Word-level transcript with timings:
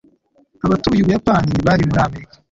Abatuye 0.65 0.99
Ubuyapani 1.01 1.47
ntibari 1.53 1.83
muri 1.89 2.01
Amerika. 2.07 2.35